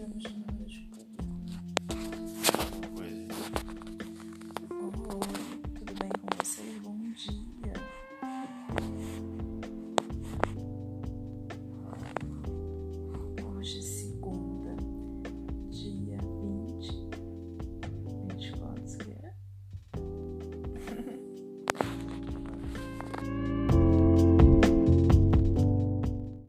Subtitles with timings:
[0.00, 0.99] 虽是很好。